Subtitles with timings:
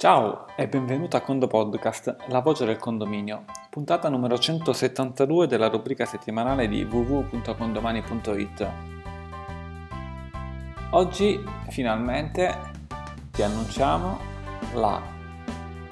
[0.00, 6.06] Ciao e benvenuto a Condo Podcast, la voce del condominio, puntata numero 172 della rubrica
[6.06, 8.70] settimanale di www.condomani.it.
[10.92, 12.56] Oggi finalmente
[13.30, 14.18] ti annunciamo
[14.72, 15.02] la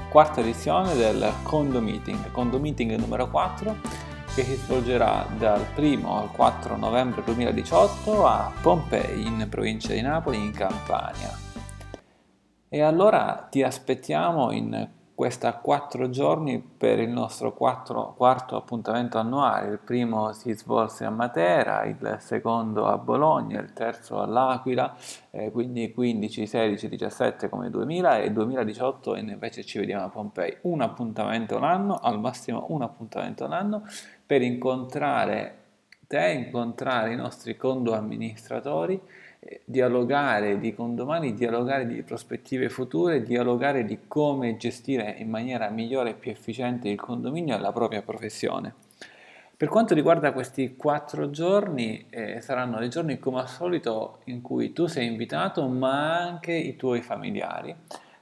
[0.09, 3.77] quarta edizione del Condo Meeting, Condo Meeting numero 4
[4.35, 10.39] che si svolgerà dal 1 al 4 novembre 2018 a Pompei in provincia di Napoli
[10.39, 11.48] in Campania.
[12.71, 19.71] E allora ti aspettiamo in questa quattro giorni per il nostro quattro, quarto appuntamento annuale.
[19.71, 24.95] Il primo si svolse a Matera, il secondo a Bologna, il terzo all'Aquila,
[25.31, 30.59] eh, quindi 15, 16, 17 come 2000 e 2018 e invece ci vediamo a Pompei.
[30.63, 33.85] Un appuntamento l'anno, al massimo un appuntamento l'anno
[34.27, 35.57] per incontrare
[36.07, 39.01] te, incontrare i nostri condo amministratori
[39.65, 46.15] dialogare di condomani, dialogare di prospettive future, dialogare di come gestire in maniera migliore e
[46.15, 48.75] più efficiente il condominio e la propria professione.
[49.57, 54.73] Per quanto riguarda questi quattro giorni, eh, saranno dei giorni come al solito in cui
[54.73, 57.75] tu sei invitato, ma anche i tuoi familiari,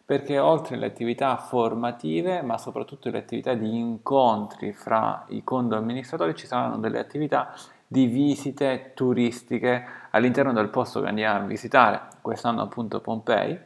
[0.02, 6.34] perché oltre alle attività formative, ma soprattutto le attività di incontri fra i condo amministratori,
[6.34, 7.54] ci saranno delle attività
[7.86, 13.58] di visite turistiche all'interno del posto che andiamo a visitare, quest'anno appunto Pompei,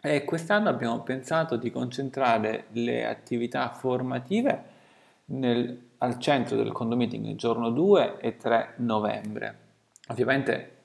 [0.00, 4.64] e quest'anno abbiamo pensato di concentrare le attività formative
[5.26, 9.58] nel, al centro del condomiting il giorno 2 e 3 novembre.
[10.08, 10.76] Ovviamente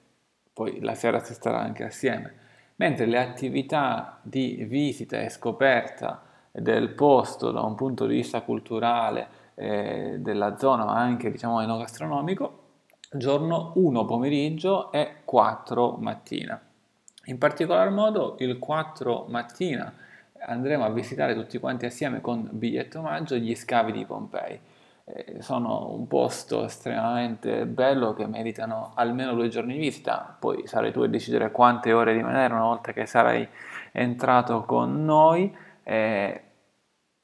[0.52, 2.34] poi la sera si starà anche assieme,
[2.78, 9.42] mentre le attività di visita e scoperta del posto da un punto di vista culturale,
[9.56, 12.63] eh, della zona, ma anche diciamo enogastronomico,
[13.14, 16.60] giorno 1 pomeriggio e 4 mattina.
[17.26, 19.94] In particolar modo il 4 mattina
[20.46, 24.60] andremo a visitare tutti quanti assieme con biglietto omaggio gli scavi di Pompei.
[25.06, 30.94] Eh, sono un posto estremamente bello che meritano almeno due giorni di visita, poi sarai
[30.94, 33.48] tu a decidere quante ore rimanere una volta che sarai
[33.92, 35.54] entrato con noi.
[35.84, 36.43] Eh,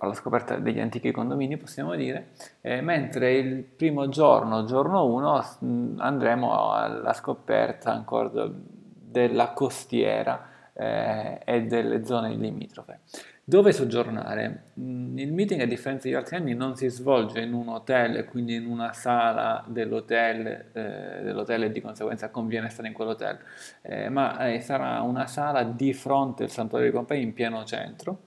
[0.01, 2.29] alla scoperta degli antichi condomini, possiamo dire,
[2.61, 8.49] eh, mentre il primo giorno, giorno 1, andremo alla scoperta ancora
[9.09, 12.99] della costiera eh, e delle zone limitrofe.
[13.43, 14.65] Dove soggiornare?
[14.75, 18.67] Il meeting, a differenza di altri anni, non si svolge in un hotel, quindi in
[18.67, 23.39] una sala dell'hotel, eh, dell'hotel e di conseguenza conviene stare in quell'hotel,
[23.81, 28.21] eh, ma eh, sarà una sala di fronte al santuario di Pompei in pieno centro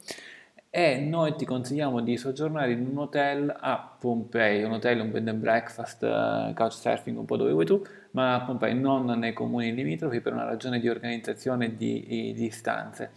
[0.75, 5.29] e noi ti consigliamo di soggiornare in un hotel a Pompei, un hotel, un bed
[5.29, 9.75] and breakfast, uh, couchsurfing, un po' dove vuoi tu, ma a Pompei, non nei comuni
[9.75, 13.11] limitrofi per una ragione di organizzazione di, di distanze.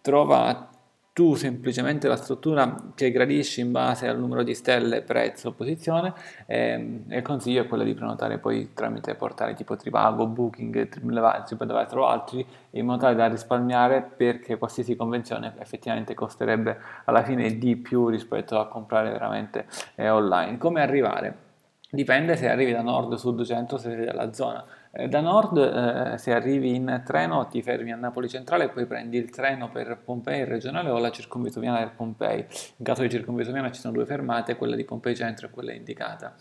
[0.00, 0.70] Trova
[1.12, 6.14] tu semplicemente la struttura che gradisci in base al numero di stelle, prezzo, posizione
[6.46, 11.98] ehm, e il consiglio è quello di prenotare poi tramite portali tipo Trivago, Booking, TripAdvisor
[11.98, 17.76] o altri in modo tale da risparmiare perché qualsiasi convenzione effettivamente costerebbe alla fine di
[17.76, 20.56] più rispetto a comprare veramente eh, online.
[20.56, 21.50] Come arrivare?
[21.90, 24.64] Dipende se arrivi da nord, sud, centro, se sei della zona.
[24.94, 28.84] Eh, da nord, eh, se arrivi in treno, ti fermi a Napoli Centrale e poi
[28.84, 32.44] prendi il treno per Pompei regionale o la circonvesuviana per Pompei.
[32.76, 36.34] In caso di circonvesuviana ci sono due fermate, quella di Pompei Centro e quella indicata.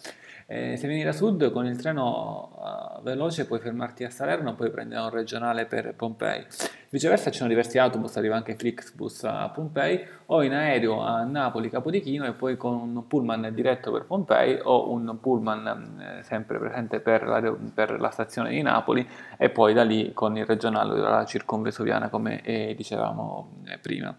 [0.53, 2.50] Eh, se vieni da sud con il treno
[2.97, 6.45] uh, veloce puoi fermarti a Salerno, poi prendere un regionale per Pompei.
[6.89, 11.69] Viceversa ci sono diversi autobus, arriva anche Flixbus a Pompei o in aereo a Napoli
[11.69, 17.00] Capodichino e poi con un pullman diretto per Pompei o un pullman eh, sempre presente
[17.00, 19.07] per la, per la, stazione di Napoli
[19.38, 24.13] e poi da lì con il regionale la circonvesuviana come eh, dicevamo eh, prima.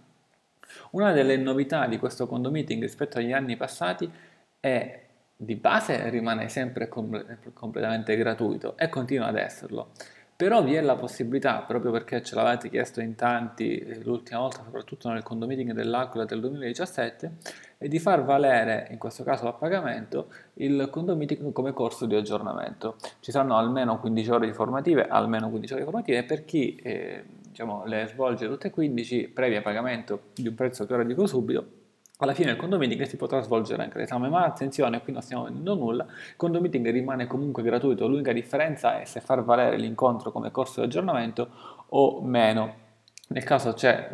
[0.92, 4.10] Una delle novità di questo condomiting rispetto agli anni passati
[4.59, 5.10] è
[5.42, 9.88] di base rimane sempre com- completamente gratuito e continua ad esserlo.
[10.34, 14.62] Però vi è la possibilità, proprio perché ce l'avete chiesto in tanti eh, l'ultima volta,
[14.64, 17.33] soprattutto nel condomiting dell'Aquila del 2017,
[17.78, 22.97] di far valere, in questo caso a pagamento, il condomiting come corso di aggiornamento.
[23.21, 26.74] Ci saranno almeno 15 ore di formative, almeno 15 ore di formative, e per chi
[26.77, 31.27] eh, diciamo, le svolge tutte e 15, previa pagamento di un prezzo che ora dico
[31.27, 31.81] subito,
[32.18, 35.74] alla fine il condo si potrà svolgere anche l'esame, ma attenzione, qui non stiamo vendendo
[35.74, 40.80] nulla, il condo rimane comunque gratuito, l'unica differenza è se far valere l'incontro come corso
[40.80, 41.48] di aggiornamento
[41.88, 42.80] o meno.
[43.28, 44.10] Nel caso c'è,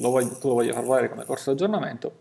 [0.00, 2.12] lo voglio, tu lo voglio far valere come corso di aggiornamento,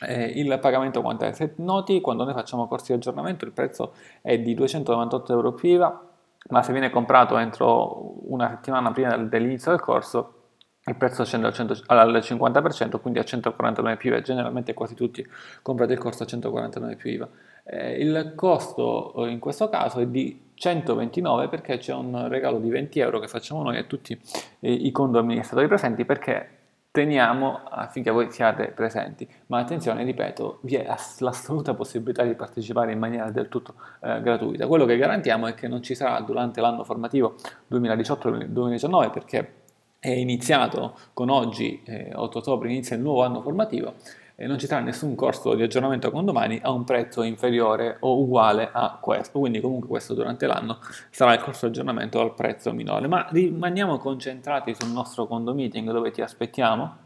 [0.00, 1.32] eh, il pagamento quanto?
[1.32, 5.70] Se noti, quando noi facciamo corsi di aggiornamento il prezzo è di 298 euro più
[5.70, 6.08] IVA,
[6.48, 10.41] ma se viene comprato entro una settimana prima dell'inizio del corso
[10.84, 15.24] il prezzo scende al, 100, al 50%, quindi a 149 più IVA, generalmente quasi tutti
[15.62, 17.28] comprate il corso a 149 più IVA.
[17.64, 22.98] Eh, il costo in questo caso è di 129 perché c'è un regalo di 20
[22.98, 24.20] euro che facciamo noi a tutti
[24.58, 26.58] eh, i condo amministratori presenti perché
[26.90, 29.26] teniamo affinché voi siate presenti.
[29.46, 30.86] Ma attenzione, ripeto, vi è
[31.18, 34.66] l'assoluta possibilità di partecipare in maniera del tutto eh, gratuita.
[34.66, 37.36] Quello che garantiamo è che non ci sarà durante l'anno formativo
[37.70, 39.61] 2018-2019 perché
[40.02, 43.94] è iniziato con oggi, eh, 8 ottobre, inizia il nuovo anno formativo
[44.34, 48.18] e non ci sarà nessun corso di aggiornamento con domani a un prezzo inferiore o
[48.18, 52.72] uguale a questo, quindi comunque questo durante l'anno sarà il corso di aggiornamento al prezzo
[52.72, 56.96] minore, ma rimaniamo concentrati sul nostro condo meeting dove ti aspettiamo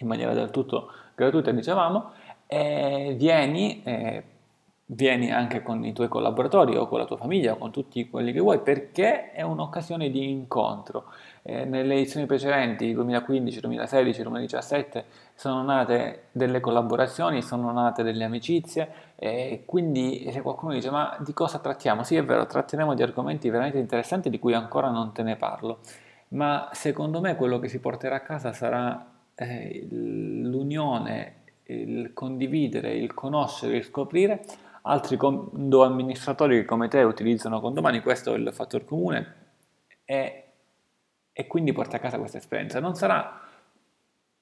[0.00, 2.10] in maniera del tutto gratuita, dicevamo,
[2.46, 3.82] e vieni...
[3.84, 4.24] Eh,
[4.86, 8.32] vieni anche con i tuoi collaboratori o con la tua famiglia o con tutti quelli
[8.32, 11.06] che vuoi perché è un'occasione di incontro.
[11.42, 15.04] Eh, nelle edizioni precedenti, 2015, 2016, 2017,
[15.34, 21.32] sono nate delle collaborazioni, sono nate delle amicizie e quindi se qualcuno dice ma di
[21.32, 22.02] cosa trattiamo?
[22.02, 25.78] Sì è vero, tratteremo di argomenti veramente interessanti di cui ancora non te ne parlo,
[26.28, 33.14] ma secondo me quello che si porterà a casa sarà eh, l'unione, il condividere, il
[33.14, 34.44] conoscere, il scoprire
[34.86, 39.34] altri condo amministratori che come te utilizzano condomani, questo è il fattore comune
[40.04, 40.44] e,
[41.32, 42.80] e quindi porta a casa questa esperienza.
[42.80, 43.40] Non sarà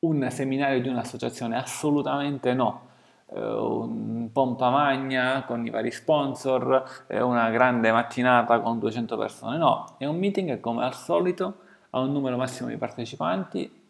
[0.00, 2.90] un seminario di un'associazione, assolutamente no.
[3.32, 9.56] Uh, un pompa magna con i vari sponsor, uh, una grande mattinata con 200 persone,
[9.56, 13.81] no, è un meeting come al solito ha un numero massimo di partecipanti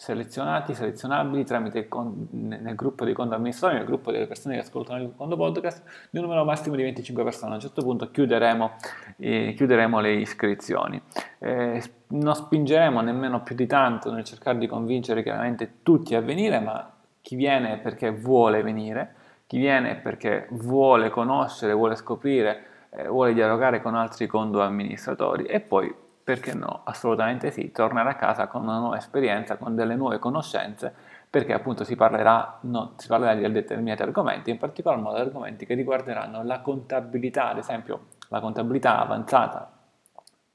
[0.00, 5.02] selezionati, selezionabili tramite con, nel gruppo dei conto amministratori, nel gruppo delle persone che ascoltano
[5.02, 7.52] il conto podcast, di un numero massimo di 25 persone.
[7.52, 8.70] A un certo punto chiuderemo,
[9.18, 10.98] eh, chiuderemo le iscrizioni.
[11.38, 16.60] Eh, non spingeremo nemmeno più di tanto nel cercare di convincere chiaramente tutti a venire,
[16.60, 19.14] ma chi viene perché vuole venire,
[19.46, 25.60] chi viene perché vuole conoscere, vuole scoprire, eh, vuole dialogare con altri condo amministratori e
[25.60, 25.94] poi
[26.30, 26.82] perché no?
[26.84, 30.94] Assolutamente sì, tornare a casa con una nuova esperienza, con delle nuove conoscenze,
[31.28, 35.74] perché appunto si parlerà, no, si parlerà di determinati argomenti, in particolar modo argomenti che
[35.74, 39.72] riguarderanno la contabilità, ad esempio la contabilità avanzata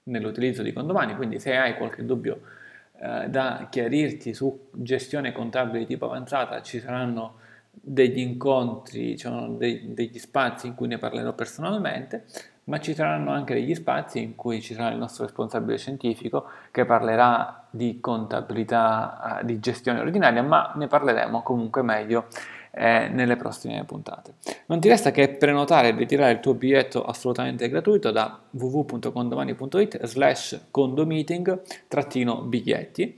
[0.04, 2.40] nell'utilizzo di condomani, quindi se hai qualche dubbio
[3.02, 7.40] eh, da chiarirti su gestione contabile di tipo avanzata, ci saranno
[7.70, 12.24] degli incontri, cioè dei, degli spazi in cui ne parlerò personalmente
[12.66, 16.86] ma ci saranno anche degli spazi in cui ci sarà il nostro responsabile scientifico che
[16.86, 22.28] parlerà di contabilità, eh, di gestione ordinaria, ma ne parleremo comunque meglio
[22.72, 24.34] eh, nelle prossime puntate.
[24.66, 30.68] Non ti resta che prenotare e ritirare il tuo biglietto assolutamente gratuito da www.condomani.it slash
[30.72, 33.16] condomeeting trattino biglietti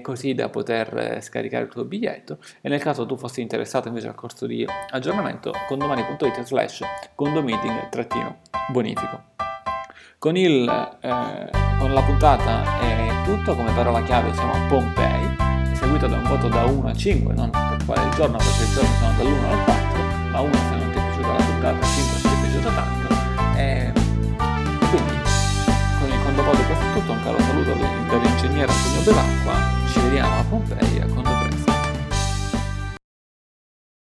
[0.00, 4.08] così da poter eh, scaricare il tuo biglietto e nel caso tu fossi interessato invece
[4.08, 6.82] al corso di aggiornamento condomani.it slash
[7.14, 9.22] condomeeting trattino bonifico.
[10.18, 10.68] Con, il,
[11.00, 15.48] eh, con la puntata è tutto, come parola chiave siamo a Pompei
[15.80, 18.90] seguito da un voto da 1 a 5, non per quale giorno, perché il giorno
[19.00, 22.20] sono dall'1 al 4, ma 1 se non ti è piaciuta la puntata, 5 se
[22.20, 23.08] ti è piaciuta tanto.
[23.56, 23.92] E
[24.90, 25.18] quindi
[25.98, 29.54] con il Condo Podcast è tutto, un caro saluto dall'ingegnere Antonio Belacqua,
[29.90, 31.00] ci vediamo a Pompei